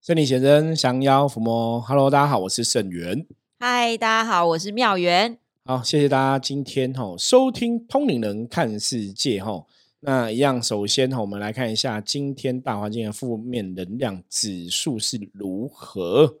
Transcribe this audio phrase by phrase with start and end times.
[0.00, 3.26] 圣理先生降妖伏魔，Hello，大家好，我是沈源。
[3.58, 5.38] 嗨，大家好，我是妙元。
[5.64, 9.66] 好，谢谢大家今天哈收听《通灵人看世界》哈。
[10.00, 16.38] 那一样，首先哈，我们来看一下今天大环境的负面能量指数是如何。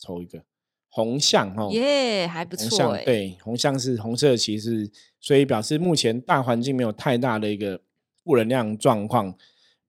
[0.00, 0.42] 抽一个
[0.88, 3.04] 红象哈，耶，还不错哎。
[3.04, 4.90] 对，红象是红色骑士，
[5.20, 7.80] 所以表示目前大环境没有太大的一个
[8.24, 9.34] 负能量状况。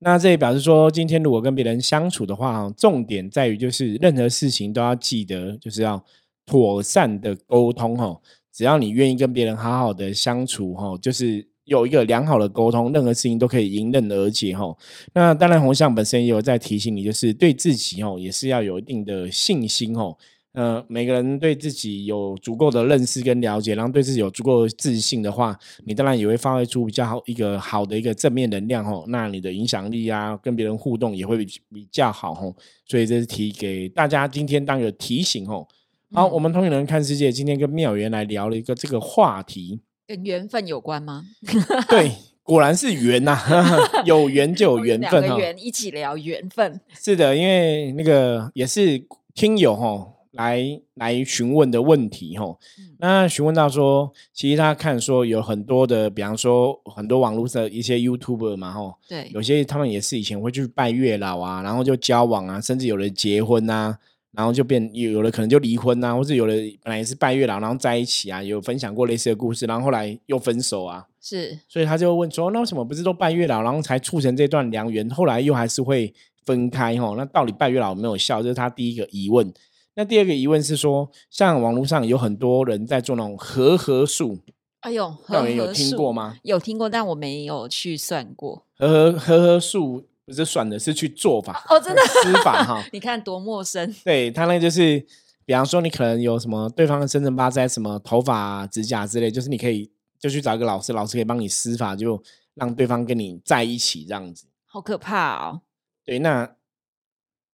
[0.04, 6.04] 那这也表示说，今天如果跟别人相处的话，重点在于就是任何事情都要记得，就是要
[6.46, 8.20] 妥善的沟通哈。
[8.52, 14.76] 只要你愿意跟别人好好的相处哈，就是有一个良好的沟通，任何事情都可以迎刃而解哈。
[15.14, 20.16] 那当然，红象本身也有在提醒你，就是对自己哦，也是要有一定的信心哦。
[20.54, 29.04] 呃，每个人对自己有足够的认识跟了解，然后对自己有足够的自信的话，你当然也会发挥出比较好一个好的一个正面能量哦。
[29.08, 32.56] 那你的影响力啊，跟别人互动也会比比较好哦。
[32.86, 35.68] 所以这是提给大家今天当个提醒哦。
[36.12, 41.24] 好，我们同龄人看世界，今天跟妙缘来聊了一个这个话题，跟缘分有关吗？
[41.90, 42.12] 对，
[42.44, 43.36] 果然是缘呐，
[44.06, 45.40] 有缘就有缘分哈。
[45.40, 50.10] 缘一起聊缘分，是的，因为那个也是听友哈。
[50.34, 52.58] 来来询问的问题哈，
[52.98, 63.96] 那询问到说，其实他看说有很多的，比方说很多网络的一些 YouTuber 嘛哈，对，有些他们也是以前会去拜月老啊，然后就交往啊，甚至有人结婚啊，
[64.32, 76.12] 然后就变有有的可能就离婚啊，或者有的本来也是拜月老，然后在一起啊，有分享过类似的故事，然后后来又分手啊，是，所以他就问说，那为什么不是都拜月老，然后才促成这段良缘，后来又还是会
[76.44, 77.14] 分开哈？
[77.16, 78.42] 那到底拜月老有没有效？
[78.42, 79.54] 这是他第一个疑问。
[79.96, 84.40] 那第二个疑问是说，像网络上有很多人在做那种和合术，
[84.80, 86.38] 哎呦，有人有听过吗？
[86.44, 88.66] 有听过，但我没有去算过。
[88.76, 92.84] 和合和合术不是算的，是去做法哦，真的施法哈。
[92.92, 93.94] 你看多陌生。
[94.04, 95.06] 对他那就是，
[95.46, 102.22] 比方说你可能有什么对方的生辰八字、什么头发、指甲之类，就是你可以就去找一个老师，老师可以帮你施法，就
[102.56, 104.46] 让对方跟你在一起这样子。
[104.66, 105.62] 好可怕哦。
[106.04, 106.56] 对，那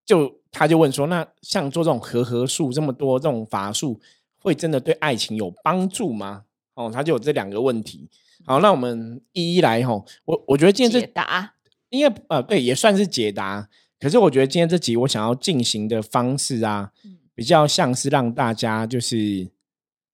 [0.09, 0.39] 就。
[0.51, 4.01] 他就问说：“那像做这种和合术这么多这种法术，
[4.41, 8.09] 会真的对爱情有帮助吗？”哦，他就有这两个问题。
[8.47, 10.03] 好，那我们一一来吼。
[10.25, 11.53] 我我觉得今天解答，
[11.89, 13.69] 因为呃，对，也算是解答。
[13.99, 16.91] 可是我觉得今天这集我想要进行的方式啊，
[17.35, 19.51] 比较像是让大家就是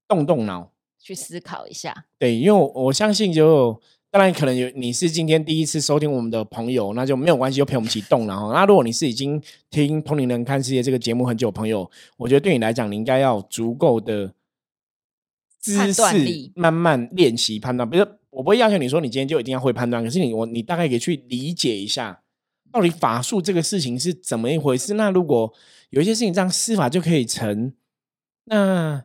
[0.06, 2.07] 动动脑，去思考一下。
[2.19, 3.81] 对，因为我相信就。
[4.16, 8.53] 当然，可能有你是今天第一次收听我们的朋友，那就没有关系，就陪我们一起动了哈。
[8.53, 14.34] 那如果你是已经听《通灵人看世界》这个节目很久的朋友，我觉得对你来讲，你应该要足够的
[15.62, 16.02] 知识，
[16.56, 17.90] 慢慢练习判断。
[17.90, 22.22] 比如，我不会要求你说你今天就一定要会判断，可是你我你大概可以去理解一下，
[22.72, 24.94] 到底法术这个事情是怎么一回事。
[24.94, 25.54] 那如果
[25.90, 27.74] 有一些事情这样施法就可以成，
[28.46, 29.04] 那。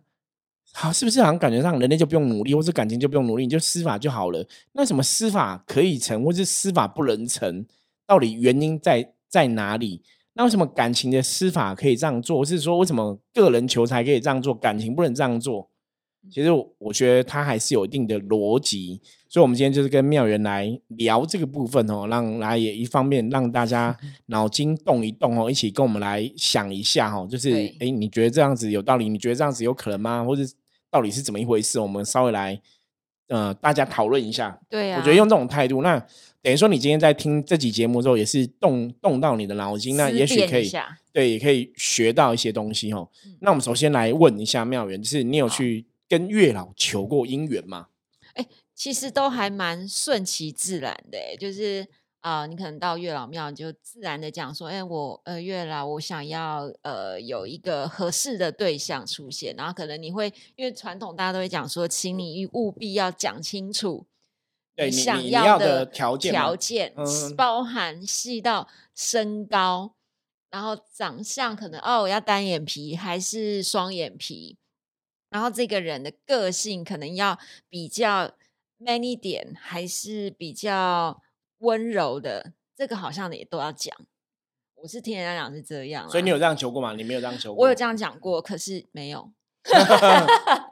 [0.73, 4.47] 好，是不是好像感觉上人类就不用努力，或是感情就不用努力，你就施法就好了？
[4.73, 7.67] 那什么施法可以成，或是施法不能成？
[8.07, 10.03] 到底原因在在哪里？
[10.35, 12.39] 那为什么感情的施法可以这样做？
[12.39, 15.69] 或是说为什么个人求财可以这样做，感情不能这样做？
[16.31, 19.01] 其实我觉得它还是有一定的逻辑。
[19.29, 29.09] 所以，我们今天就是跟妙元来聊这个部分哦，让来也一方面让大家 脑筋动一动哦，一起跟我们来想一下哈，就是哎，你觉得这样子有道理？
[29.09, 30.25] 你觉得这样子有可能吗？
[30.25, 30.43] 或者？
[30.91, 31.79] 到底是怎么一回事？
[31.79, 32.61] 我们稍微来，
[33.29, 34.59] 呃，大家讨论一下。
[34.69, 35.99] 对啊，我觉得用这种态度，那
[36.43, 40.71] 等于说你今天在听这集节目之后，也是动动到你的脑筋，那也许可以，
[41.13, 43.09] 对，也可以学到一些东西哈。
[43.41, 47.87] 那我们首先来问一下妙元，就是你有去跟月老求过姻缘吗？
[48.35, 51.87] 哎，其实都还蛮顺其自然的，就是。
[52.21, 64.07] 啊，你可能到月老庙，就自然的讲说，哎，我呃月老，我想要呃有一个合适的对象出现，然后可能你会因为传统大家都会讲说，请你务必要讲清楚，
[64.77, 66.95] 你想要的条件条件，
[67.39, 69.95] 包含细到身高，
[70.51, 74.59] 然后长相可能哦，我要单眼皮还是双眼皮，
[75.31, 77.39] 然后这个人的个性可能要
[77.71, 78.33] 比较
[78.77, 81.23] man 一点，还是比较。
[81.61, 83.95] 温柔的，这个好像也都要讲。
[84.77, 86.95] 我是听人家讲是这样，所以你有这样求过吗？
[86.95, 87.65] 你没有这样求过？
[87.65, 89.31] 我有这样讲过，可是没有。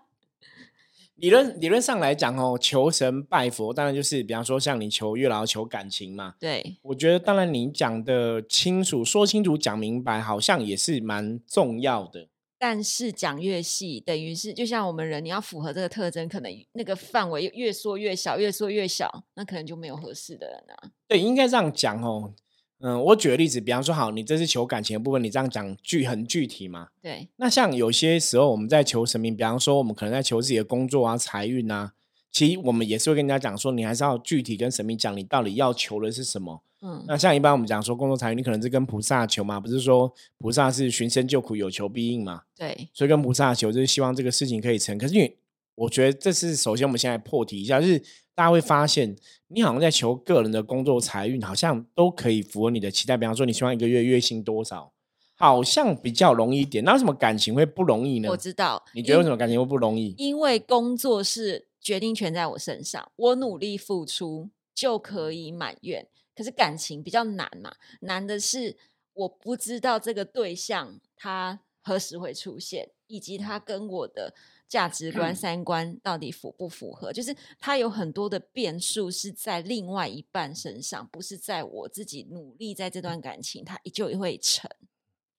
[1.16, 6.34] 理论理论上来讲哦，求神拜佛，当然就是比方说像你求月老求感情嘛。
[6.38, 12.28] 对，我觉得当然你讲的清楚，说清楚讲明白，好像也是蛮重要的。
[12.58, 20.90] 但是讲越细，等于是就像我们人，你要符合这个特征，可能那个范围越缩越小，越缩越小，那可能就没有合适的人啊。
[21.06, 22.34] 对，应该这样讲哦。
[22.80, 26.88] 嗯，我举个例子，比方说，好，你这是求感情的部分，你这样讲具很具体嘛？
[27.02, 31.94] 对，那像有些时候我们在求神明，比方说我们可能在求自己的工作啊、财运啊，
[32.30, 36.62] 其实我们也是会跟人家讲说，你还是要具体跟神明讲，你到底要求的是什么。
[36.80, 42.42] 嗯，那像一般我们讲说工作财运，你可能是跟菩萨求嘛，不是说菩萨是寻声救苦，有求必应嘛？
[42.56, 44.96] 对，所以跟菩萨求就是希望这个事情可以成。
[44.96, 45.36] 可是因为
[45.74, 47.98] 我觉得这是首先我们现在破题一下，就是
[48.34, 49.16] 大家会发现，
[49.48, 53.16] 你好像在求个人的工作财运，好像都可以符合你的期待。
[53.16, 54.92] 比方说，你希望一个月月薪多少，
[55.36, 56.84] 好像比较容易一点。
[56.84, 58.28] 那为什么感情会不容易呢？
[58.28, 58.84] 我知道。
[58.94, 60.14] 你觉得为什么感情会不容易？
[60.18, 66.06] 因为工作是决定权在我身上，我努力付出就可以满愿。
[66.34, 68.76] 可是感情比较难嘛，难的是
[69.12, 74.32] 我不知道这个对象他何时会出现，以及他跟我的
[74.68, 84.70] 价值观、三观到底符不符合，就是他有很多的变数是在另外一半身上，不是在我自己努力在这段感情，他依旧会成。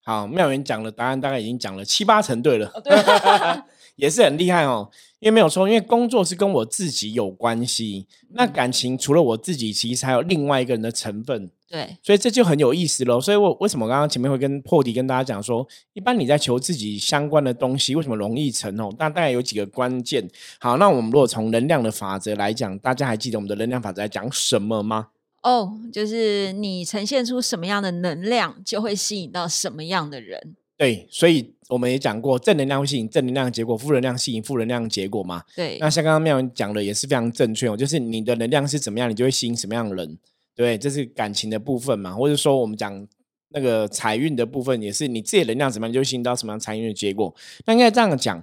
[0.09, 2.97] 好，妙元讲的答案大概已经讲了七八成对了，对，
[3.95, 4.89] 也是很厉害哦。
[5.19, 11.51] 因为没有错，因为工作是跟我自己有关系，那感情除了我自己，其实还有另外一个人的成分。
[11.69, 13.21] 对，所以这就很有意思喽。
[13.21, 18.89] 所以我为什么刚刚前面会跟破题跟大家讲说，一般你在求自己相关的东西，为什么容易成哦？
[18.97, 20.27] 那大概有几个关键。
[20.59, 25.09] 好，那我们如果从能量的法则来讲，大家还记得我们的能量法则在讲什么吗？
[25.41, 30.55] 哦，就是你呈现出什么样的能量，就会吸引到什么样的人。
[30.77, 35.43] 对，所以我们也讲过，正能量会吸引正能量结果，负能量吸引负能量结果嘛。
[35.55, 40.17] 对，那像刚刚妙文讲的也是非常正确哦，就是你的能量是怎么样，你就会吸引什么样的人。
[40.55, 43.05] 对，这是感情的部分嘛，或者说我们讲
[43.49, 47.33] 那个财运的部分，也是你自己能量怎么样，就会吸引到什么样财运的结果。
[47.65, 48.41] 那应该这样讲，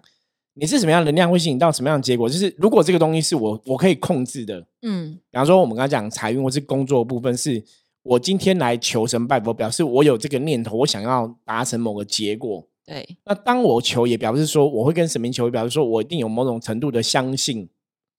[0.56, 2.28] 你是什么样能量，会吸引到什么样的结果？
[2.28, 7.64] 就是如果这个东西是我我可以控制的，嗯，比方说我们刚刚讲财运或是工作部分是。
[8.08, 12.64] 我今天来求神拜佛，表示我有这个念头，我想要达成某个结果。
[12.86, 17.68] 对，那当我求，也表示说我会跟神明求，表示说我一定有某种程度的相信，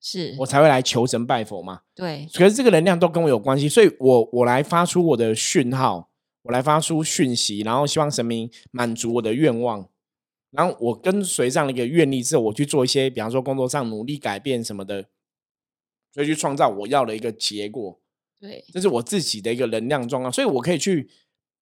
[0.02, 1.80] 是我才会来求神拜佛嘛。
[1.96, 6.10] 对，可是这个能量都跟我有关系，所以我我来发出我的讯号，
[6.44, 9.88] 我来发出讯息，然后希望神明满足我的愿望，
[10.52, 15.06] 然后我跟随这样的一个愿力之后，我去做一些，比方说工作上努力改变什么的，
[16.14, 18.00] 所以去创造我要的一个结果。
[18.40, 21.10] 对，这是我自己的一个能量状况，所以我可以去，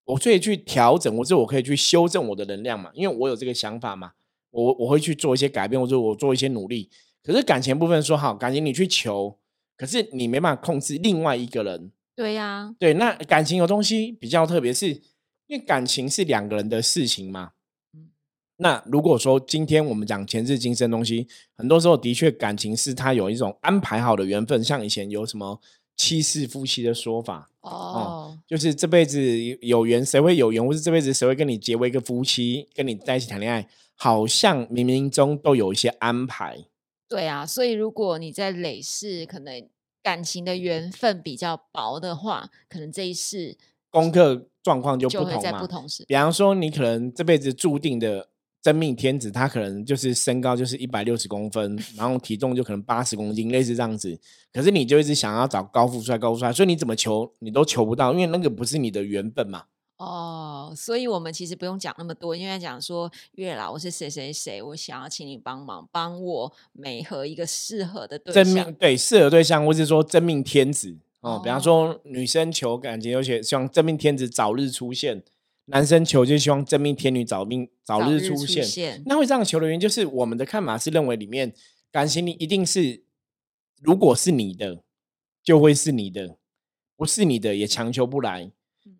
[0.03, 4.11] 我可以去调整，或者我可以去修正我的能量嘛，因为我有这个想法嘛，
[4.51, 6.89] 我我会去做一些改变，或者我做一些努力。
[7.23, 9.39] 可是感情部分说好，感情你去求，
[9.75, 11.91] 可是你没办法控制另外一个人。
[12.15, 14.89] 对呀，对，那感情有东西比较特别，是
[15.47, 17.53] 因为感情是两个人的事情嘛。
[18.57, 25.59] 那如果说今天我们讲前世今生东西，很多时候的确感情是它有一种安排好的缘分，像以前有什么。
[25.97, 29.17] 七世夫妻的说法哦，就是这辈子
[29.61, 33.65] 有缘谁会有缘，或是这辈子谁会跟你结为一个夫妻，跟你在一起谈恋爱，
[33.95, 36.65] 好像冥冥中都有一些安排。
[37.07, 39.65] 对啊，所以如果你在累世，可能
[40.03, 43.57] 感情的缘分比较薄的话，可能这一世
[43.89, 45.59] 功课状况就不同嘛。
[45.61, 48.27] 不同比方说，你可能这辈子注定的。
[48.65, 54.19] 真命天子，他可能就是身高就是一百六十公分， 然后体重就可能八十公斤，类似这样子。
[54.51, 59.65] 可是你就一直想要找高富帅、高富帅，所以你怎么求你都求不到，因为那个不是你的原本嘛。
[59.97, 68.43] 哦，所以我们其实不用讲那么多，因为讲说月老我是谁谁谁，我想要请你帮忙，帮我美合一个适合的对象。
[68.43, 71.39] 真命对适合对象，或是说真命天子哦。
[71.43, 75.21] 比方说女生求感情，而且希望真命天子早日出现。
[75.65, 81.53] 男生求就希望真命天女早命早日出现，那会这样求的原因就是我们的看法是认为里面
[81.91, 83.03] 感情你一定是，
[83.81, 84.83] 如果是你的
[85.43, 86.37] 就会是你的，
[86.95, 88.51] 不是你的也强求不来。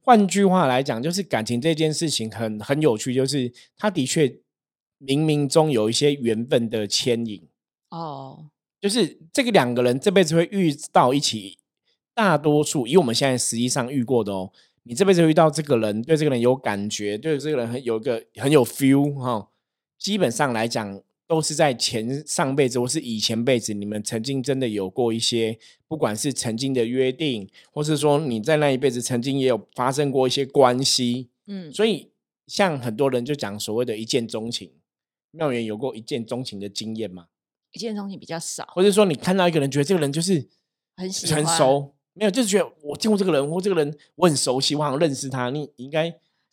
[0.01, 4.27] 换句话来讲，就是感情这件事情很很有趣，就是他的确
[4.99, 7.47] 冥冥中有一些缘分的牵引
[7.91, 8.49] 哦，
[8.81, 11.59] 就是这个两个人这辈子会遇到一起，
[12.15, 14.51] 大多数以我们现在实际上遇过的哦。
[14.87, 19.49] 你这辈子遇到这个人，对这个人有感觉，对这个人很有一个很有 feel 哈。
[19.97, 31.29] 基本上来讲，都是在前上辈子或是以前辈子，你们曾经真的有过一些，不管是曾经的约定，或是说你在那一辈子曾经也有发生过一些关系。
[31.47, 32.11] 嗯，所以
[32.45, 34.71] 像很多人就讲所谓的一见钟情，
[35.31, 37.25] 妙元有过一见钟情的经验吗？
[37.71, 40.47] 一见钟情比较少，或者说你看到一个人，觉得这个人就是
[40.95, 41.94] 很很熟。
[42.15, 45.49] 没有，就是觉得我见过这个人，或这个人我很熟悉，我好像认识他。
[45.49, 46.07] 你应该，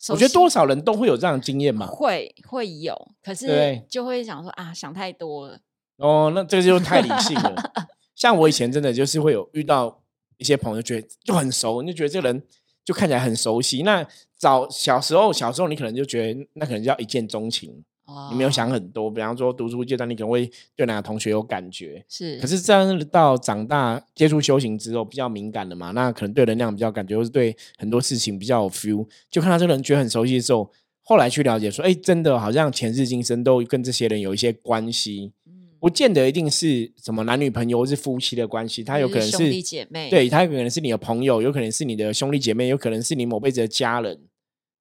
[0.09, 1.87] 我觉得多少人都会有这样的经验嘛。
[1.87, 5.59] 会会有，可是就会想说啊，想太多了。
[5.97, 7.55] 哦，那这个就太理性了。
[8.13, 10.03] 像我以前真的就是会有遇到
[10.37, 12.43] 一些朋友，觉得就很熟，你就觉得这个人
[12.83, 13.83] 就看起来很熟悉。
[13.83, 14.05] 那
[14.35, 17.83] 早小时候，小时候你可能就觉得那可能叫一见钟情，
[18.31, 19.09] 你没有想很多。
[19.09, 22.37] 比方说读书阶段，你可能会对哪个同学有感觉，是。
[22.37, 30.69] 可是这样到长大接触修行之后，比较敏感了嘛，那可能对能量比较感觉，或是对很多事情比较有 feel，就看到这个人觉得很熟悉的时候，
[31.03, 35.31] 后来去了解说，哎，真的好像前世今生都跟这些人有一些关系。
[35.79, 44.17] 不见得一定是什么男女朋友或是夫妻的关系，他有可能是兄弟姐妹，对他有可能是你的朋友，有可能是你的兄弟姐妹，有可能是你某辈子的家人，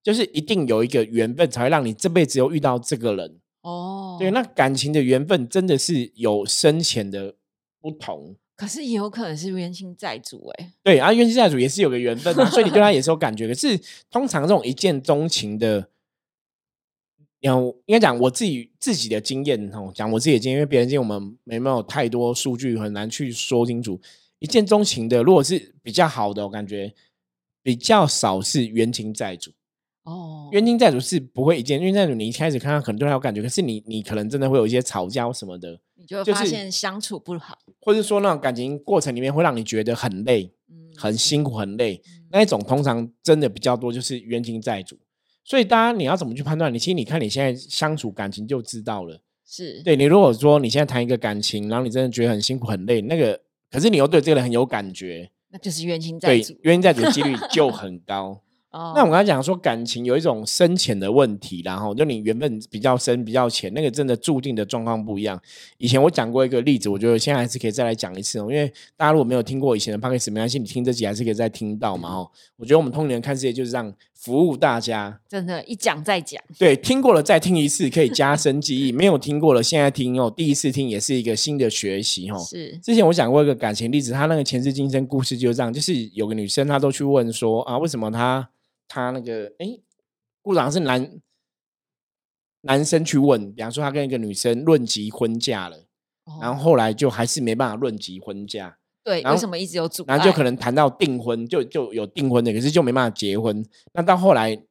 [0.02, 4.16] 就是一定有一个缘分才会让你这辈子又遇到这个人哦。
[4.18, 7.37] 对，那感情的缘分真的是有深浅的
[7.80, 10.73] 不同，可是也有可能是冤亲债主哎。
[10.82, 13.47] 对啊，冤亲债主也是有个缘分的，所以你对他 也是有感觉。
[13.47, 13.78] 可是
[14.11, 15.88] 通常这种一见钟情的。
[17.42, 24.00] 要应该讲我自己自己的经验哦，讲我自己的经验，因为别人经验我们没没有太多数据，很难去说清楚。
[24.38, 26.94] 一见钟情的，如果是比较好的，我感觉
[27.61, 29.50] 比较少是冤亲债主
[30.04, 30.49] 哦。
[30.52, 42.02] 冤亲债主是不会一见，冤亲债主你一开始看他可能对他有感觉，可是你你可能真的会有一些吵架什么的，你就会发现相处不好，或者说那种感情过程里面会让你觉得很累，嗯很辛苦，很累。
[42.30, 44.99] 那一种通常真的比较多，就是冤亲债主。
[45.44, 46.73] 所以，大家你要怎么去判断？
[46.73, 49.21] 你其实你看你现在相处感情就知道了。
[49.44, 53.38] 是对你如果说你现在谈一个感情，然后你真的觉得很辛苦很累，那个
[53.71, 58.40] 可是你又对这个人很有感觉，那就是冤亲债主，冤亲债主的几率 就很高。
[58.73, 65.41] 那我刚才讲说感情有一种深浅的问题，然后就你原本比较深比较浅，那个真的注定的状况不一样。
[65.76, 68.47] 以前我讲过一个例子，我觉得现在还是可以再来讲一次哦。
[68.50, 72.09] 因为大家如果没有听过以前的 p o d c a s 没关系，你听这集还是可以再听到嘛。
[72.09, 76.43] 哦，我觉得我们通年看世界就是让服务大家，真的，一讲再讲。
[76.59, 82.38] 对，听过了再听一次，可以加深记忆；没有听过了，现在听哦，第一次听也是一个新的学习哦。
[82.38, 88.49] 是，之前我讲过一个感情例子，他那个前世今生故事就是这样，就是有个女生，她都去问说啊，为什么她。
[88.92, 89.80] 他那个哎，
[90.42, 91.18] 故长是男
[92.61, 95.87] 男生去问，比方说他跟一个女生论及婚嫁了，
[96.42, 98.76] 然后后来就还是没办法论及婚嫁。
[99.02, 103.64] 对，为什么一直有阻然后就可能谈到订婚，就就有订婚的，可是就没办法结婚。
[103.94, 104.62] 那到后来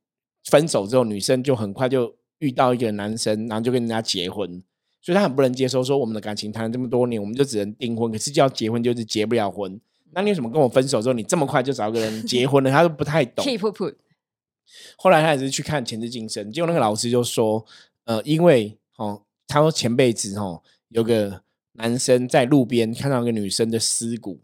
[0.44, 4.62] 分手之后，女生就很快就遇到一个男生，然后就跟人家结婚，
[5.02, 9.82] 所以她很不能接受，说我们的感情谈了这么多年，我们就只能订婚，可是就要结婚就是结不了婚。
[10.12, 12.70] 那你为什么跟我分手之后，你这么快就找个人结婚了？
[12.70, 13.44] 他都不太懂。
[14.98, 17.66] 后来他也是去看前世今生，结果那个老师就说，
[18.06, 21.42] 呃，因为哦，他说前辈子哦，有个
[21.74, 24.40] 男生在路边看到一个女生的尸骨，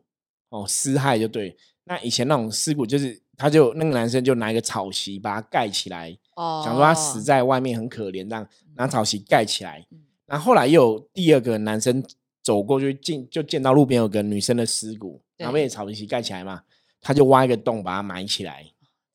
[0.50, 1.56] 哦，尸骸就对。
[1.86, 9.86] 那以前那种尸骨就是，他就那个男生就拿一个草席把它盖起来，哦，想说他死在外面很可怜，这样拿草席盖起来。
[10.26, 12.04] 然后后来又有第二个男生
[12.44, 16.64] 走过去见，就见到路边有个女生的尸骨，然后被草席盖起来嘛，
[17.00, 18.66] 他就挖一个洞把它埋起来。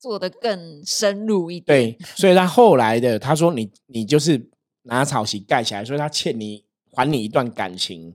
[0.03, 4.49] 做的更深入一点，对，所以他后来的他说你你就是
[4.81, 8.13] 拿草席盖起来，所以他欠你还你一段感情，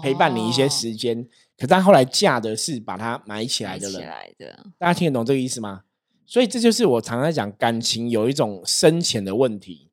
[0.00, 1.26] 陪伴你一些时间。
[1.58, 5.82] 可他后来嫁的是把它埋起来的人，起来的大家听得懂这个意思吗？
[6.24, 9.90] 所以这就是我常常讲感情有一种深浅的问题。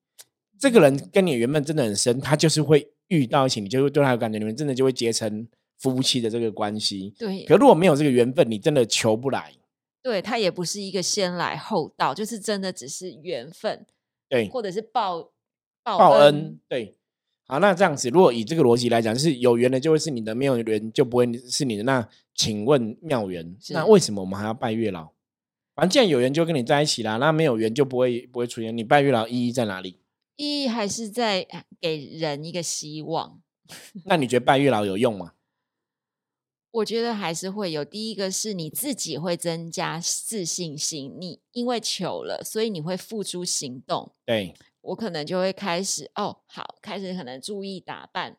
[0.60, 5.48] 这个人跟你缘分真的很深，他就是会遇到一起，你就会对他有感觉，你们真的就会结成
[5.80, 7.12] 夫妻的这个关系。
[7.18, 9.52] 对，可如果没有这个缘分，你真的求不来。
[10.04, 13.86] 对他也不是一个先来后到，就是真的只是缘分，
[14.30, 15.32] 对，或者是报
[15.82, 16.98] 报恩，对。
[17.46, 21.84] 好，那这样子，如果以这个逻辑来讲，就是有缘的就会是你的，没有缘就不会是你的。
[21.84, 25.10] 那请问妙缘，那为什么我们还要拜月老？
[25.76, 28.76] 反正既然有缘就跟你在一起啦，那没有缘就不会不会出现。
[28.76, 30.00] 你拜月老意义在哪里？
[30.38, 31.46] 意义还是在
[31.82, 33.42] 给人一个希望。
[34.06, 35.34] 那你觉得拜月老有用吗？
[36.74, 37.86] 我觉得还是会有。
[37.86, 44.12] 第一个是你自己会增加自信心，你因为求了，所以你会付诸行动。
[44.26, 48.38] 对我可能就会开始哦，好，开始可能注意打扮，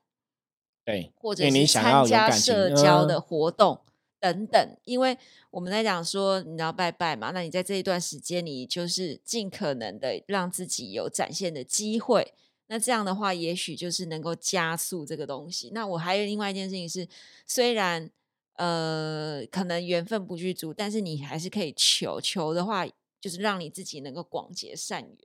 [0.85, 3.81] 对，或者是参加社交的活动
[4.19, 4.77] 等等。
[4.85, 5.17] 因为
[5.53, 12.35] 我们在讲说你要拜拜嘛，那你在这一段时间，你就是尽可能的让自己有展现的机会。
[12.67, 15.71] 那这样的话，也许就是能够加速这个东西。
[15.73, 17.07] 那我还有另外一件事情是，
[17.47, 18.11] 虽然。
[18.57, 22.87] 呃，可能缘分不具足，但是你还是可以求求的话，
[23.21, 25.19] 就是让你自己能够广结善缘，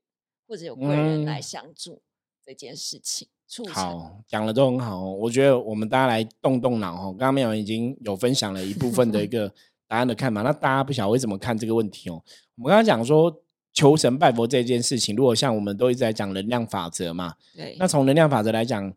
[0.48, 2.02] 或者有贵人来相助
[2.46, 3.28] 这件事情。
[3.72, 5.12] 好，讲的都很好哦。
[5.12, 7.06] 我觉得我们大家来动动脑哦。
[7.12, 9.52] 刚刚没有已经有分享了一部分的一个
[9.88, 12.24] 答案的看法，那大家不晓得会怎么看这个问题哦。
[12.58, 13.42] 我们刚刚讲说
[13.74, 17.76] 求神拜佛这件事情，如果像我们都一直在讲能量法则嘛，对。
[17.80, 18.94] 那从能量法则来讲，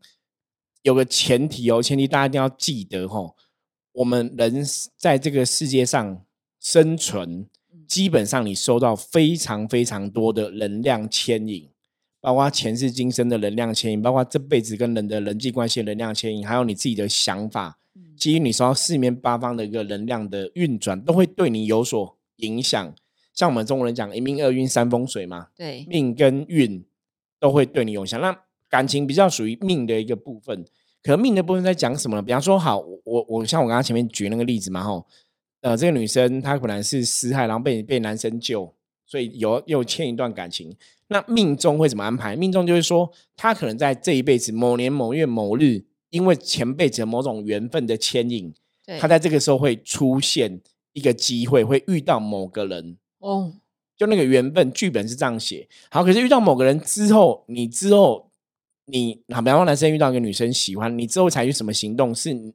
[0.82, 3.34] 有个前提哦，前提大家一定要记得哦。
[3.92, 4.64] 我们人
[4.96, 6.24] 在这个世界上
[6.58, 7.46] 生存，
[7.86, 11.68] 基本上你收到非常非常多的能量牵引，
[12.20, 17.78] 包括前世今生的能量牵引，包括这辈子跟人的人际关系能量牵引，还有你自己的想法，
[18.16, 22.94] 基于你收到四面八方的一个能量的运转，都会对你有所影响。
[23.34, 26.84] 像我们中国人讲一命二运三风水嘛，对，命跟运
[27.40, 28.20] 都会对你有影响。
[28.20, 30.64] 那感情比较属于命的一个部分，
[31.02, 32.22] 可命的部分在讲什么呢？
[32.22, 35.04] 比方说，好，我我像我刚刚前面举那个例子嘛，吼，
[35.60, 38.72] 呃，这个女生她本来是失害，然后被被男生救，
[39.06, 40.76] 所以有又欠一段感情。
[41.08, 42.34] 那命中会怎么安排？
[42.36, 48.54] 命中就是说，她可能在这一辈子某年某月某日，因为前辈子某种缘分的牵引，
[48.98, 50.60] 她在这个时候会出现
[50.92, 52.96] 一个机会，会遇到某个人。
[53.18, 53.52] 哦，
[53.96, 55.68] 就那个缘分剧本是这样写。
[55.90, 58.30] 好，可是遇到某个人之后，你之后
[58.86, 62.54] 你，好，比方说男生遇到一个女生喜欢你之后采取什么行动，是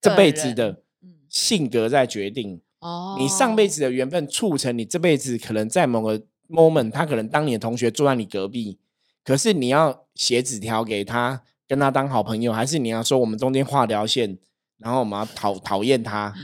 [0.00, 0.82] 这辈子的
[1.28, 2.60] 性格在决定。
[2.80, 8.78] 哦，你上辈子的缘分促成你这辈子可能在某个 moment，他可能当你的同学坐在你隔壁，
[9.24, 14.36] 可是你要写纸条给他，跟他当好朋友，还是你要说我们中间画条线，
[14.78, 16.34] 然后我们要讨讨厌他，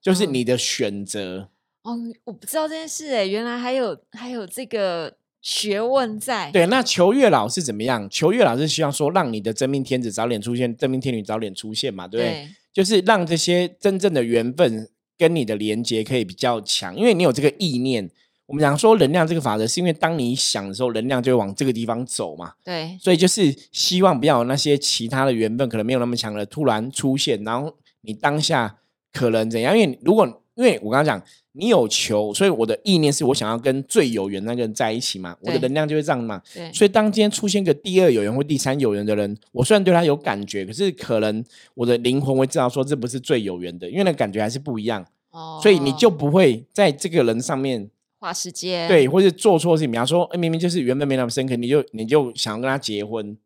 [0.00, 1.50] 就是你的选择。
[1.82, 6.50] 哦，我不知道这件事哎，原来还有还有这个学问在。
[6.50, 8.08] 对，那求月老是怎么样？
[8.10, 12.48] 求月老是希望说，让你的真命天子早点出现，真命天女早点出现嘛，对不对？
[12.72, 18.10] 就是让这些真正的缘分跟你的连接可以比较强，因为你有这个意念。
[18.46, 22.54] 我们讲说能量这个法则，是因为当你想的时候，能量就会往这个地方走嘛。
[22.64, 28.78] 对，所以就是希望不要有那些其他的缘分可能没有那么强的突然出现，然后你当下
[29.12, 29.78] 可能怎样？
[29.78, 30.26] 因为如果
[30.56, 31.24] 因为我刚刚讲。
[31.56, 36.40] 你有求，所以我的意念是我想要跟最有缘那个人在一起嘛，我的能量就会这样嘛。
[36.72, 41.44] 所以当今天出现个第二有缘或第三有缘的人，我虽然对他有感觉，可是可能
[41.74, 45.04] 我的灵魂会知道说这不是最有缘的，因为那感觉还是不一样。
[45.30, 49.90] 哦，所以你就不会在这个人上面花时间，对，或者做错事情。
[49.90, 53.36] 比方说，明明就是原本没那么深刻，你就你就想要跟他结婚，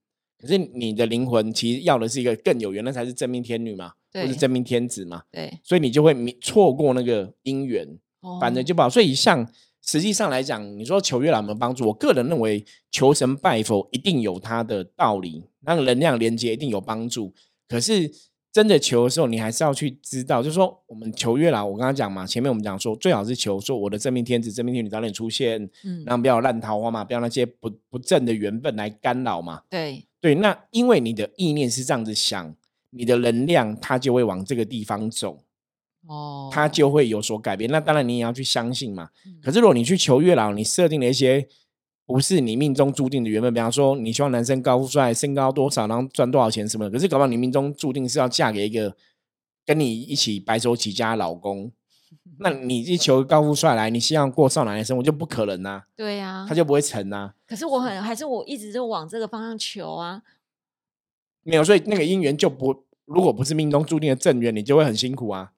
[0.41, 3.93] 可是你的灵魂其实要的是一个更有缘，那才是真命天女嘛。
[4.13, 7.87] 或是真命天子嘛，对，所以你就会错过那个姻缘，
[8.23, 8.91] 哦反正就不好。
[8.91, 9.49] 所以像
[9.87, 11.87] 实际上来讲，你说求月老有没有帮助？
[11.87, 17.33] 我个人认为求神拜佛一定有它的道理，那个能量连接一定有帮助。
[17.69, 18.11] 可是
[18.51, 29.63] 真的求的时候，你还是要去知道，就是说我们求月老，我刚刚讲嘛，前面我们讲说最好是求说我的真命天子、真命天女早点出现，嗯，然后不要烂桃花嘛，不要那些不不正的缘分来干扰嘛。
[29.71, 32.55] 对对，那因为你的意念是这样子想。
[32.93, 35.45] 你的能量，它就会往这个地方走，
[36.09, 37.71] 哦，它就会有所改变。
[37.71, 39.11] 那当然，你也要去相信嘛。
[39.41, 41.47] 可是，如果你去求月老，你设定了一些
[42.05, 46.91] 不是你命中注定的缘分，比方说，你希望男生高富帅，身高多少，然后赚多少钱什么的。
[46.91, 48.97] 可是，搞不好你命中注定是要嫁给一个
[49.65, 51.71] 跟你一起白手起家的老公，
[52.43, 55.83] 那你一求高富帅来，你希望过少男的生活，就不可能呐。
[55.95, 57.35] 对呀，他就不会成呐。
[57.47, 60.23] 可是我很，还是我一直就往这个方向求啊。
[61.43, 65.53] 没有，所以那个姻缘就不，如果不是命中注定的正缘，你就会很辛苦啊。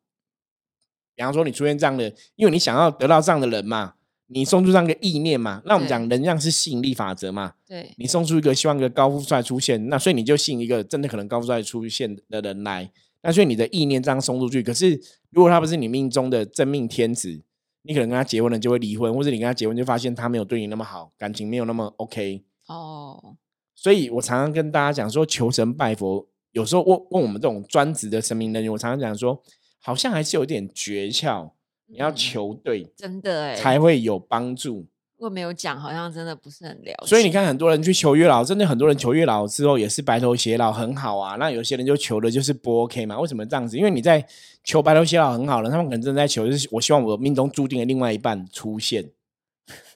[1.14, 3.94] 比方说，你出现这样的，因为你想要得到这样的人嘛，
[4.28, 7.54] 你送出这样一个意念嘛，那我们讲能量是吸引力法则嘛。
[7.66, 12.90] 对，你送出一个希望一个高富帅出现，那所以你就吸引一个真的可能高富帅出现的人来。
[13.22, 15.00] 那所以你的意念这样送出去，可是
[15.32, 17.42] 如果他不是你命中的真命天子，
[17.82, 22.44] 你可能跟他结婚了就会离婚，或者你跟他结婚就发现他没有对你那么好，感情没有那么 OK。
[22.68, 23.36] 哦。
[23.74, 29.42] 所以我常常跟大家讲说，求神拜佛，有时候问问我们这种专职的神明人员，我常常讲说，
[29.80, 31.50] 好像还是有点诀窍，
[31.86, 34.86] 你要求对，真的哎，才会有帮助。
[35.22, 37.06] 如果没有讲，好像真的不是很了解。
[37.06, 41.36] 所以你看，很多人去求月老，真的很多人求月老之后也是白头偕老，很好啊。
[41.36, 43.16] 那有些人就求的就是不 OK 嘛？
[43.20, 43.78] 为什么这样子？
[43.78, 44.26] 因为你在
[44.64, 49.12] 求白头偕老很好了，他们可能正在求，就是我希望我命中注定的另外一半出现，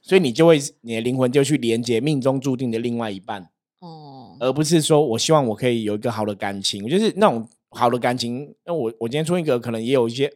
[0.00, 3.50] 所以你就会你的灵魂就去连接命中注定的另外一半。
[3.80, 8.54] 哦，而不是说我希望我可以有一个好的感情，就是那种好的感情。
[8.64, 10.32] 那我我今天出一个，可能也有一些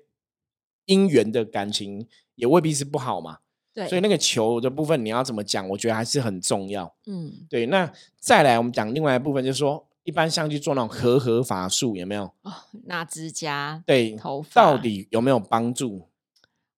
[0.86, 3.38] 姻缘的感情，也未必是不好嘛。
[3.72, 5.68] 对，所以那个球的部分，你要怎么讲？
[5.68, 6.92] 我觉得还是很重要。
[7.06, 7.66] 嗯，对。
[7.66, 12.24] 那再来，我们讲另外一部分，就是说，一般像去做那种合合法术，有没有？
[12.42, 12.52] 哦，
[12.86, 16.08] 拿指甲，对，头发到底有没有帮助？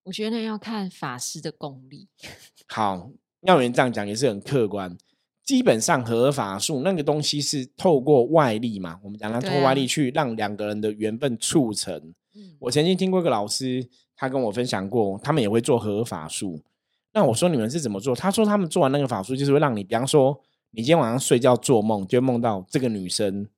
[0.05, 2.09] 我觉得要看法师的功力。
[2.69, 3.11] 好，
[3.43, 4.97] 要人这样讲也是很客观。
[5.45, 11.95] 基本上合法术那个东西是透过外力嘛，我们讲它透过外力去让两个人的缘分促成。
[12.35, 16.61] 嗯我曾经听过一个老师，他跟我分享过，他们也会做合法术。
[17.15, 18.15] 那我说你们是怎么做？
[18.15, 23.49] 他说他们做完那个法术，就是会让你，比方说你今天晚上睡觉做梦，就梦到这个女生。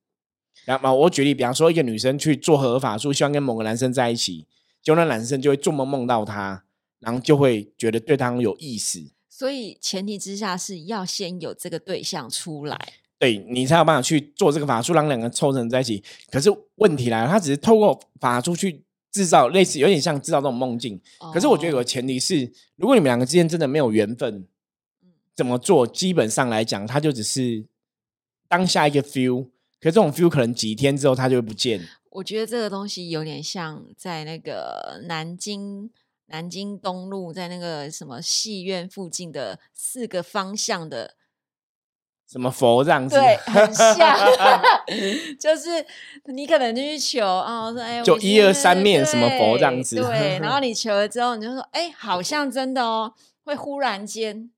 [0.65, 4.47] 然后我举例，比方说一个女生去做合法术，希望跟某个男生在一起，
[4.81, 6.63] 就那男生就会做梦梦到她。
[7.01, 9.11] 然后就会觉得对方有意思。
[9.29, 12.79] 所以前提之下是要先有这个对象出来，
[13.19, 16.03] 对你才有办法去做这个法术，让两个人凑成在一起。
[16.31, 18.83] 可是问题来了，他只是透过法术去
[19.15, 20.99] 制造类似，有点像制造这种梦境。
[21.33, 24.45] 可是我觉得有哦个前提是，如果你们两个之间真的没有缘分，
[25.33, 25.87] 怎么做？
[25.87, 27.65] 基本上来讲，它就只是
[28.49, 29.45] 当下一个 feel。
[29.79, 31.79] 可是这种 feel 可能几天之后它就会不见。
[32.09, 35.89] 我觉得这个东西有点像在那个南京
[36.25, 41.15] 南京东路，在那个什么戏院附近的四个方向的，
[42.35, 43.95] 什么佛这样子，对， 很像，
[45.39, 45.69] 就是
[46.25, 53.13] 你可能就去求啊，说哎，就一二三在面什么佛这样子对对， 然后你求了之后，你就说，哎，好像真的哦，
[53.45, 54.51] 会忽然间，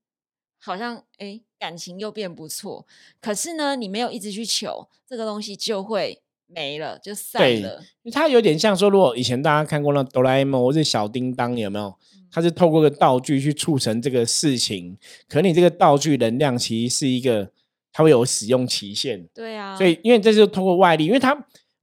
[0.60, 2.84] 好像哎，感情又变不错，
[3.20, 7.80] 可是呢，你没有一直去求，这个东西就会没了，就散对了。
[8.10, 11.96] 它有点像说，如果以前大家看过那哆啦 A 梦或是小叮当，有没有？
[12.30, 17.50] 它是透过个道具去促成这个事情，可你这个道具能量其实是一个，
[17.98, 19.20] 它会有使用期限。
[19.34, 21.36] 对啊，所以因为这是通过外力，因为它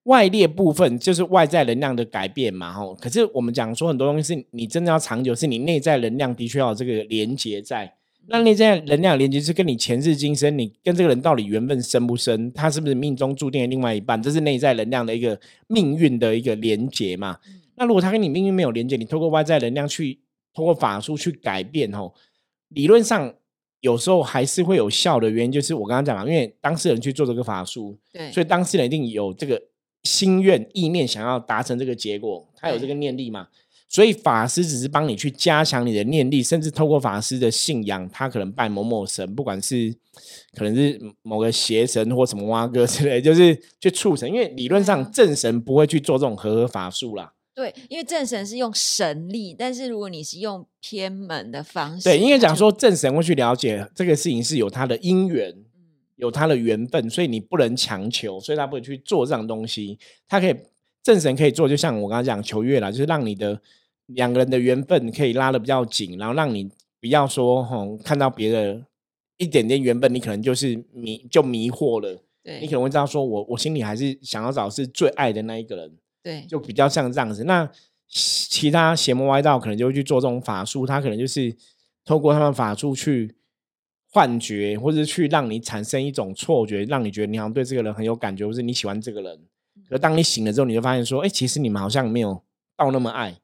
[0.04, 2.96] 外力的部分就是外在能量的改变嘛，吼。
[2.96, 7.94] 可是我们讲说很多东西是你真的要长久，是你内在能量的确要有这个连接在。
[8.28, 17.38] 那内在能量的连接是跟你前世今生，你跟这个人到底缘分深不深，他是不是命中注定的另外一半，这是内在能量的一个命运的一个连接嘛。
[17.76, 20.22] 那如果他跟你命运没有连接，你透过外在能量去，
[20.54, 22.14] 透过法术去改变，吼，
[22.70, 23.34] 理论上
[23.86, 29.62] 有时候还是会有效的原因，就是我刚刚讲了，因为当事人去做这个法术，对，所以当事人一定有这个
[30.04, 33.48] 心愿、意念，想要达成这个结果，他有这对个念力嘛。
[33.88, 39.94] 所以法师只是帮你去加强你的念力，甚至透过法师的信仰，他可能拜某某神，不管是
[40.58, 44.28] 可能是某个邪神或什么蛙哥之类，就是去促成。
[44.28, 47.34] 因为理论上正神不会去做这种和合法术啦。
[47.56, 55.64] 对，因为正神是用神力，但是如果你是用偏门的方式，对，应该讲说正神会去了解这个事情是有他的因缘，嗯
[56.18, 59.98] 有他的缘分，所以你不能强求，所以他不会去做这样东西。
[60.28, 60.56] 他可以
[61.02, 63.62] 正神可以做，就像我刚刚讲求月啦，就是让你的
[64.08, 68.86] 两个人的缘分可以拉的比较紧，然后让你不要说吼看到别的
[69.38, 72.22] 一点点缘分，你可能就是迷就迷惑了。
[72.62, 75.92] 你可能会知道说我我心里还是想要找是最爱的那一个人。
[76.26, 77.44] 对就比较像这样子。
[77.44, 77.70] 那
[78.08, 81.56] 其其他邪魔歪道可能就会去做这种法术，他可能就是
[82.04, 83.36] 透过他们法术去
[84.12, 89.40] 幻觉，或者是去让你产生一种错觉，让你觉得你好像对这个人很有感觉，或是你喜欢这个人。
[89.88, 92.42] 可当你醒了之后，你就发现说，哎、其实你们好像没有
[92.76, 93.36] 到那么爱。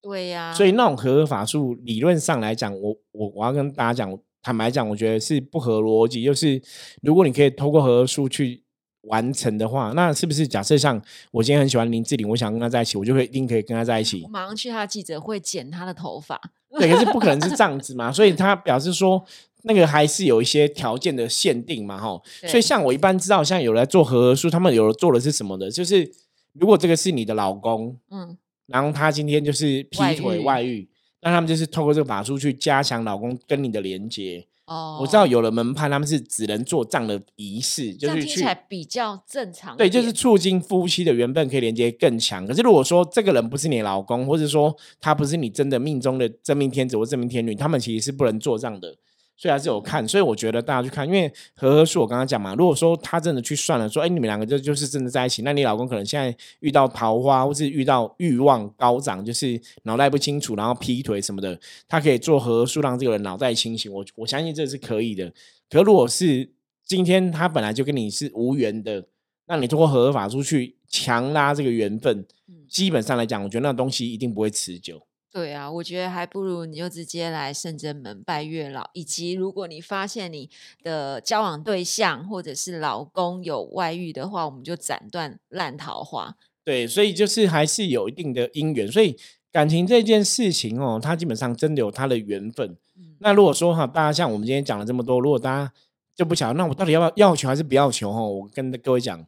[0.00, 6.24] 对呀，所以那种和合法术理论上来讲，我我我要跟大家讲，坦白讲，我觉得是不合逻辑。
[6.24, 6.62] 就是
[7.02, 8.62] 如果你可以透过和合术去
[9.02, 14.28] 完成的话，那是不是假设像我今天很喜欢林志玲，我想跟她在一起，我就会一定可以跟她在一起我？
[14.28, 16.40] 马上去她的记者会剪她的头发，
[16.78, 19.24] 对，可是不可能是这样子嘛， 所以他表示说。
[19.64, 26.10] 那个还是有一些条件的限定嘛，哈，所以像我一般知道，像有来做和合术，他们有的做的是什么的，就是
[26.54, 30.88] 如果这个是你的老公，嗯，然后他今天就是劈外腿遇外遇，
[31.20, 34.46] 那他们就是透过这个法术去加强老公跟你的连接。
[34.70, 42.46] 哦，我知道有了门派他们是只能做这样的仪式，这就是听起来比较正常一对，点，就是促进夫妻的缘分可以连接更强。
[42.46, 48.94] 可是如果说这个人不是你老公，或者说他不是你真的命中的真命天子或真命天女，他们其实是不能做这样的。
[49.40, 65.32] 所以还是有看，所以我觉得大家去看，因为和合术我刚刚讲嘛，如果说他真的去算了，说，哎，你们两个就就是真的在一起，那你老公可能现在遇到桃花，或是遇到欲望高涨，就是脑袋不清楚，然后劈腿什么的，他可以做和合术让这个人脑袋清醒，我我相信这是可以的。
[65.70, 66.50] 可如果是
[66.84, 69.06] 今天他本来就跟你是无缘的，
[69.46, 75.00] 那你通过合法出去强拉这个缘分，嗯基本上来讲，我觉得那东西一定不会持久。
[75.32, 80.50] 对啊，我觉得还不如你就直接来圣真门拜月老，以及如果你发现你
[80.82, 86.36] 的交往对象或者是老公有外遇的话，我们就斩断烂桃花。
[86.64, 89.16] 对，所以就是还是有一定的因缘，所以
[89.52, 92.76] 感情这件事情哦，它基本上真的有它的缘分。
[92.96, 95.72] 嗯那如果说哈，大家像我们今天讲了这么多，如果大家
[96.16, 98.20] 就不晓得，那我到底要不要要求还是不要求哈？
[98.20, 99.24] 我跟各位讲，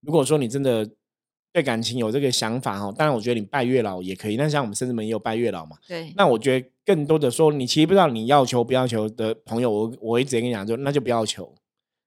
[0.00, 0.88] 如果说你真的
[1.52, 4.36] 对感情有这个想法哈，当然我觉得你拜月老也可以。
[4.36, 11.54] 那像我们甚至门也有拜月老嘛，对，那我觉得更多的说，你其实不知道你要求不要求的朋友，我我会直接跟你讲，就那就不要求，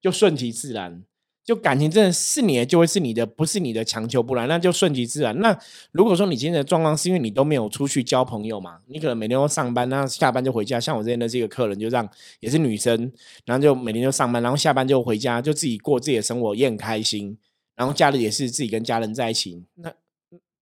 [0.02, 1.04] 就顺其自然。
[1.46, 5.38] 就感情真的是你的，就会是你的，不是你的强求不来，那就顺其自然。
[5.42, 5.54] 那
[5.92, 10.80] 如果说你今天的状况是因为你都没有出去交朋友嘛，你可能每天都上班，那下班就回家。
[10.80, 13.12] 像我之前的这个客人，就这样，也是女生，
[13.44, 17.38] 然后就每天就上班，然后下班就回家，就自己过自己的生活，也很开心。
[17.76, 19.92] 然后假日也是自己跟家人在一起，那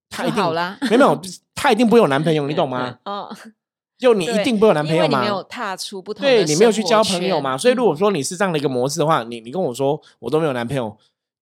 [0.10, 0.78] 他一定好啦。
[0.82, 1.22] 没有没有，
[1.56, 3.00] 他一定不会有男朋友，你懂吗？
[3.06, 3.36] 哦，
[3.98, 5.20] 就你一定不会有男朋友吗？
[5.20, 10.98] 你没有踏出不同的对你没有去交朋友嘛，所以如果嗯说你是这样的一个模式的话，你你跟我说我都没有男朋友，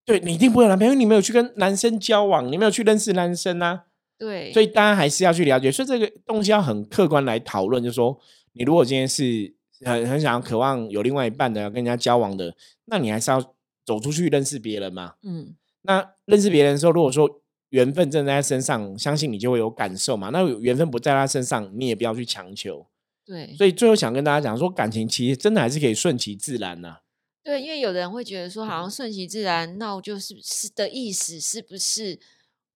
[0.06, 3.84] 对你一定不会有男朋友，因为你没有去跟男生交往，你没有去认识男生啊，
[4.18, 8.20] 对，所以大家还是要去了解，所以这个东西要很客观来讨论，就是说
[8.54, 9.54] 你如果今天是
[9.86, 12.54] 很很想要渴望有另外一半的要跟人家交往的，
[12.86, 13.42] 那你还是要
[13.86, 15.16] 走出去认识别人嘛。
[15.24, 20.30] 嗯那认识别人的时候，如果说缘分正在他身上，相信你就会有感受嘛。
[20.30, 22.88] 那缘分不在他身上，你也不要去强求。
[23.26, 26.98] 对所以最后想跟大家讲说，感情其实真的还是可以顺其自然呐、
[27.44, 32.20] 对，因为有的人会觉得说，好像顺其自然，那我就是是的意思，是不是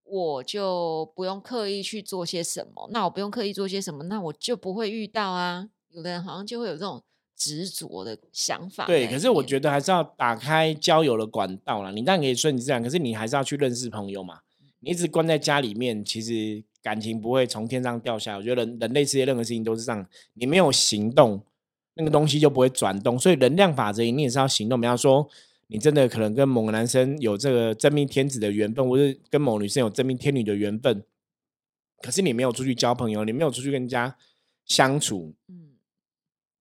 [0.04, 2.88] 我就不用刻意去做些什么？
[2.92, 5.68] 那我不用刻意做些什么，那我就不会遇到啊。
[5.90, 7.04] 有的人好像就会有这种
[7.44, 11.92] 执着的想法对，可是我觉得还是要打开交友的管道啦。
[11.92, 14.40] 你当然可以顺其自然，可是你还是要去认识朋友嘛。
[14.80, 18.38] 你一直关在家里面，其实感情不会从天上掉下来。
[18.38, 21.42] 我觉得人人类世界任何事情都是这样，你没有行动，
[21.96, 23.20] 那个东西就不会转动。
[23.20, 24.80] 所以能量法则，你也是要行动。
[24.80, 25.28] 比方说，
[25.68, 31.04] 你真的可能跟某个男生有这个真命天子的缘分，或是跟某女生有真命天女的缘分，
[32.02, 34.16] 可是你没有出去交朋友，你没有出去跟人家
[34.66, 35.73] 相处，嗯，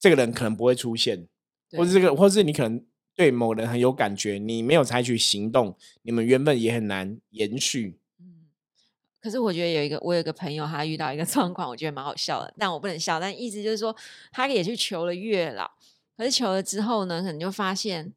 [0.02, 1.28] 这个人可能不会出现。
[1.70, 2.84] 或对是这个，或是你可能
[3.14, 8.00] 对某人很有感觉，你没有采取行动，你们原本也很难延续。
[8.18, 8.48] 嗯，
[9.20, 13.20] 可是我觉得有一个，我有一个朋友，他遇到一个 状况，我觉得蛮好笑的，但我不能笑。
[13.20, 13.94] 但意思就是说，
[14.32, 15.70] 他也去求了月老，
[16.16, 18.12] 可是求了之后呢，可能就发现，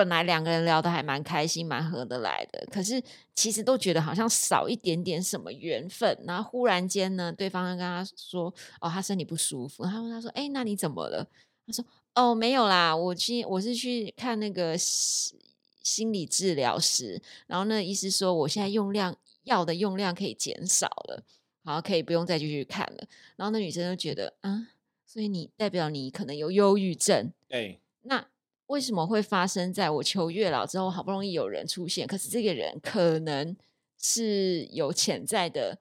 [0.00, 3.02] 本来两个人聊得还蛮开心、蛮合得来的，可是
[3.34, 6.18] 其实都觉得好像少一点点什么缘分。
[6.26, 8.46] 然后忽然间呢，对方就跟他说
[8.80, 11.28] ：“哦，他身体不舒服。”他问他说：“哎，那你怎么了？”
[11.68, 11.84] 他说
[12.16, 15.38] ：“哦，没有啦，我去我是去看那个心
[15.82, 21.22] 心理治疗师，然后那医师说我现在用量药的用量可以减少了，
[21.62, 23.06] 好，可以不用再继续看了。
[23.36, 24.68] 然后那女生就觉得啊，
[25.04, 28.26] 所以你代表你可能有忧郁症，对，那
[28.70, 33.56] 为什么会发生在我求月老之后，好不容易有人出现，可是这个人可能
[33.98, 35.78] 是有潜在的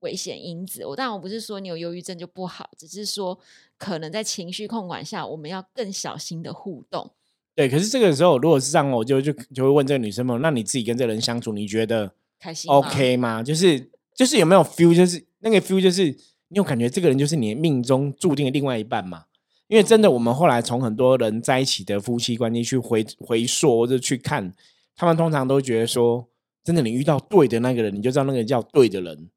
[0.00, 0.84] 危险因子。
[0.84, 3.38] 我当然我不是说你有忧郁症就不好，只是说
[3.78, 7.08] 可能在情绪控管下，我们要更小心的互动。
[7.54, 7.68] 对。
[7.68, 13.44] 可是这个时候，如果是这样，我就就就会问这个女生朋友，那你自己跟这个人相处，你觉得开心吗 OK 吗？
[13.44, 14.92] 就是就是有没有 feel？
[14.92, 16.06] 就是那个 feel，就是
[16.48, 19.26] 你有感觉这个人就是你命中注定的另外一半嘛？
[19.68, 24.52] 因为真的，我们后来从很多人在一起的夫妻关系去回回溯或者去看，
[24.94, 26.28] 他们通常都觉得说，
[26.62, 29.30] 真的你遇到对的那个人，你就知道那个人叫对的人。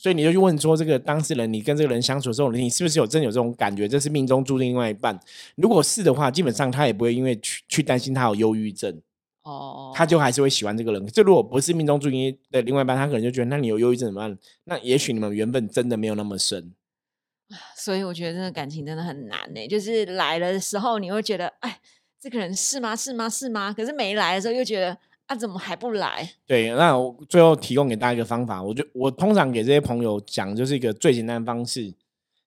[0.00, 3.88] 所以你就去问说，这个当事人，你跟这个人相处的时候，你是不是有真的有这种感觉？
[3.88, 5.18] 这是命中注定另外一半。
[5.56, 9.00] 如果是的话，基本上他也不会因为去去担心他有忧郁症，
[9.42, 11.04] 哦，他就还是会喜欢这个人。
[11.08, 14.38] 这如果不是命中注定的另外一半，他可能就觉得，那你有忧郁症怎么办？
[14.66, 16.72] 那也许你们缘分真的没有那么深。
[17.76, 21.78] 所以我觉得这个感情真的很难呢、就是来了的时候，你会觉得，哎，
[22.20, 22.94] 这个人是吗？
[22.94, 23.28] 是吗？
[23.28, 23.72] 是吗？
[23.72, 26.30] 可是没来的时候，又觉得，啊，怎么还不来？
[26.46, 31.94] 对，那我最后提供给大家一个方法，我就我通常给这些朋友讲，就是一个最简单的方式，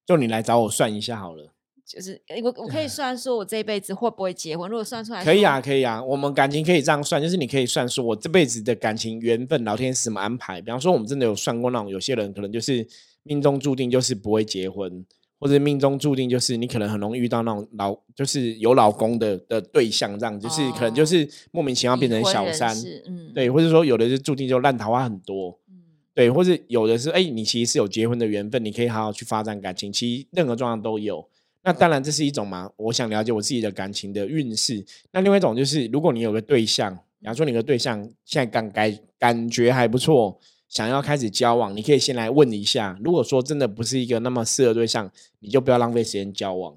[0.06, 1.54] 就你来找我算一下好了。
[1.84, 4.70] 就是我我可以 算说我这一辈子会不会结婚？
[4.70, 10.62] 如果算出来，可以啊，，可以啊，我们感情可以这样算，就是你可以算说我这辈子的感情缘分，老天是怎么安排。
[10.62, 12.88] 比方说，我们真的有算过那种，有些人可能就是
[13.24, 15.06] 命中注定就是不会结婚，
[15.40, 22.76] 或者命中注定就是你可能很容易遇到那种老就是有老公的的对象，这样就是可能就哦是莫名其妙变成小三，
[23.34, 25.60] 对，或者说有的是注定就烂桃花很多。
[25.70, 25.76] 嗯，
[26.14, 31.28] 对，或者有的是，哎、你其实是有结婚的缘分，你可以好好去发展感情，其实任何状况都有。
[31.64, 34.84] 那当然这是一种嘛，我想了解我自己的感情的运势。
[35.12, 40.40] 那另外一种就是，如果你有个对象，比方说你的对象现在感感感觉还不错，
[40.72, 42.98] 想要开始交往，你可以先来问一下。
[43.04, 46.74] 如果说真的不是一个那么适合对象，你就不要浪费时间交往。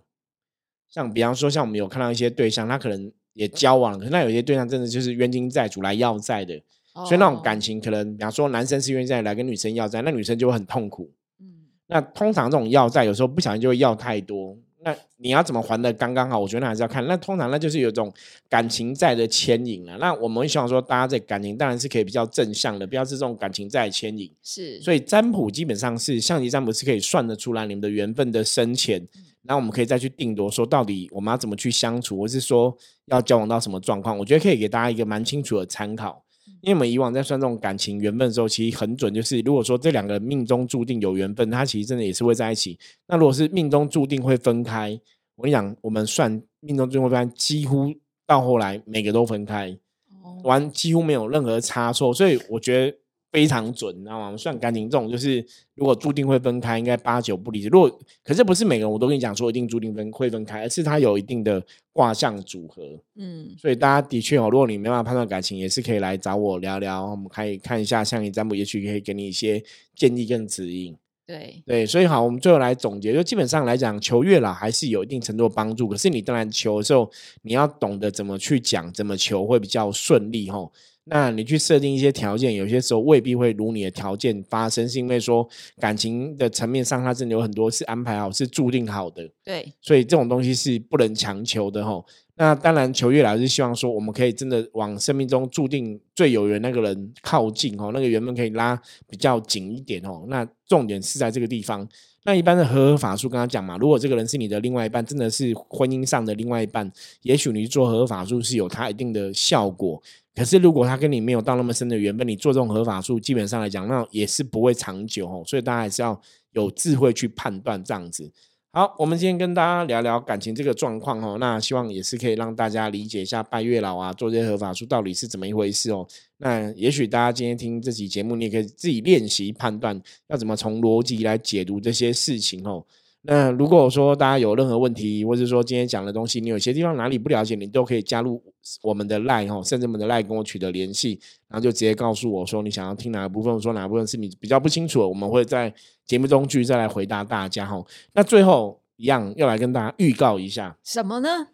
[0.90, 6.60] 像比方说，像我们有看到一些对象，他可能也交往了，可是那有些对象真的就是冤亲债主来要债的，
[6.92, 11.08] 所以那种感哦，情可能，比方说男生是愿意再来跟女生要债，那女生就会很痛苦。
[11.38, 11.46] 嗯，
[11.86, 16.38] 那通常这种要债有时候不小心就会要太多，那你要怎么还的刚刚好？
[16.38, 17.04] 我觉得那还是要看。
[17.06, 18.12] 那通常那就是有一种
[18.50, 19.96] 感情债的牵引了。
[19.98, 24.30] 那我们会希望说，大家在感情当然是可以比较正向的，不要是这种感情债的牵引。
[24.42, 28.98] 是，所以占卜基本上是象棋占卜是可以算得出来你们的缘分的深浅，
[29.42, 36.22] 然后我们可以再去定夺说到底我们要怎么去相处，或是说要交往到什么状况，我觉得可以给大家一个蛮清楚的参考。
[36.64, 42.78] 因为我们以往在算这种感情缘分的时候，其实很准，就是如果说这两个人命中注定有缘分，他其实真的也是会在一起。
[43.06, 44.98] 那如果是命中注定会分开，
[45.36, 47.92] 我跟你讲，我们算命中注定会分开，几乎
[48.26, 49.76] 到后来每个都分开。
[50.22, 52.96] 哦完几乎没有任何差错，所以我觉得
[53.34, 54.36] 非常准，你知道吗？
[54.36, 55.44] 算感情这种，就是
[55.74, 57.66] 如果注定会分开，应该八九不离十。
[57.66, 61.60] 如果可是不是每个人我都跟你讲说一定注定分会分开，而是它有一定的
[61.92, 62.84] 卦象组合。
[63.16, 69.60] 嗯，所以大家的确哦，如果你没办法判断感情，也是可以来找我聊聊，我们可以看一下像你占卜，也许可以给你一些
[69.96, 70.96] 建议跟指引。
[71.26, 75.88] 对，对，所以好，我们最后来总结，就基本上来讲，求月老还是有一定程度的帮助。
[75.88, 77.10] 可是你当然求的时候，
[77.42, 80.70] 你要懂得怎么去讲，怎么求会比较顺利吼。
[81.06, 85.46] 那你去设定一些条件，有些时候未必会如你的条件发生，是因为说
[85.78, 89.28] 感情的层面上，它真的有很多是安排好，是注定好的。
[89.44, 92.04] 对，所以这种东西是不能强求的吼。
[92.36, 100.24] 那当然，求月老是希望说，我们可以真的往生命中注定最有缘那个人靠近哦，那个缘分可以拉比较紧一点哦。
[100.26, 101.86] 那重点是在这个地方。
[102.24, 106.90] 那一般的合合法术跟他讲嘛，如果这个人是你的另外一半，真的是婚姻上的另外一半，
[107.20, 110.02] 也许你做合合法术是有它一定的效果。
[110.34, 115.44] 可是如果他跟你没有到那么深的缘分，你做这种合法术，基本上来讲，那也是不会长久哦。
[115.46, 116.20] 所以大家还是要
[116.52, 118.30] 有智慧去判断这样子。
[118.72, 126.04] 好，我们今天跟大家聊聊感情这个状况哦，那希望也是可以让大家理解一下拜月老啊，做这些合法术到底是怎么一回事哦。
[126.38, 132.84] 那也许大家今天听这期节目，你也可以自己练习判断，要怎么从逻辑来解读这些事情哦。
[133.26, 138.42] 那如果说大家有任何问题，或者说今天讲的东西，你有些地方哪里不了解，你都可以加入
[138.82, 145.72] 我们的 line 哦，甚至我们的 line 跟我取得联系，然后就直接告诉我说你想要听哪个部分，说哪部分是你比较不清楚的，我们会在
[146.04, 147.82] 节目中继续再来回答大家哈。
[148.12, 151.48] 那最后一样要来跟大家预告一下，什么呢？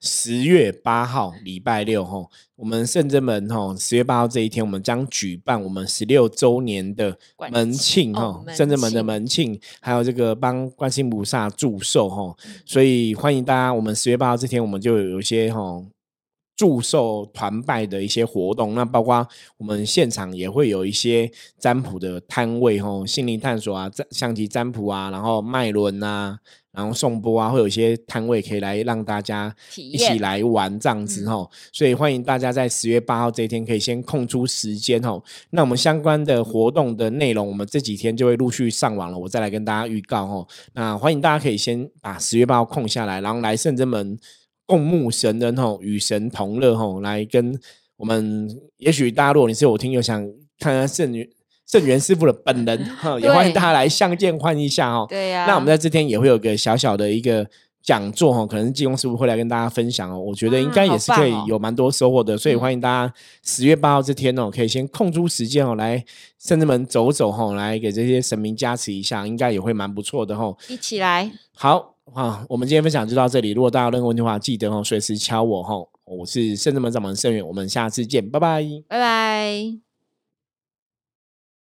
[0.00, 7.18] 十月八号礼拜六吼，我们圣真门吼，十月八号这一天，我们将举办我们十六周年的
[7.50, 15.82] 门庆哦哈，圣真门的门门庆，还有这个帮观世音菩萨祝寿吼，所以欢迎大家，我们十月八号这天，我们就有一些哈。
[16.56, 26.38] 祝寿团拜的一些活动，那包括我们现场也会有一些占卜的摊位吼，心灵探索啊，占象棋占卜啊，然后脉轮啊，
[26.72, 35.22] 然后颂钵啊，会有一些摊位可以来让大家一起验来玩这样子嗯吼，所以欢迎大家在十月八号这一天可以先空出时间吼。
[35.50, 40.48] 那我们相关的活动的内容，我们这几天就会陆续上网了，我再来跟大家预告吼。
[40.72, 44.18] 那欢迎大家可以先把十月八号空下来，然后来圣真门
[44.66, 47.58] 共沐神恩吼，与神同乐吼，来跟
[47.96, 48.48] 我们。
[48.78, 50.22] 也许大家如果你是我听友想
[50.58, 51.26] 看看圣元
[51.66, 55.06] 圣元师傅的本人 哈，也欢迎大家来相见欢一下哦。
[55.08, 57.48] 对呀、那我们在这天也会有个小小的一个
[57.82, 60.18] 讲座哈，可能济公师傅会来跟大家分享哦。
[60.18, 66.04] 我觉得应该也是可以有蛮多收获的，所以嗯欢迎大家十月八号这天哦，可以先空出时间哦，来
[66.38, 70.54] 圣至门走走哈，来给这些神明加持一下，应该也会蛮不错的哈。
[70.68, 73.50] 一起来，好好，我们今天分享就到这里。
[73.50, 75.74] 如果大家有任何问题的话，记得哦随时敲我哈。
[76.04, 78.64] 我是圣智门掌门盛远，我们下次见，拜拜。
[78.88, 79.85] 拜拜。